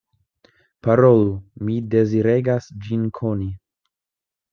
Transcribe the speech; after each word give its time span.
Parolu; 0.87 1.27
mi 1.67 1.75
deziregas 1.95 2.71
ĝin 2.87 3.05
koni. 3.19 3.51